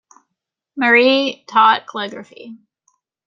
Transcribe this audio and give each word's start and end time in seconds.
Marie 0.75 1.45
taught 1.45 1.85
calligraphy. 1.85 2.57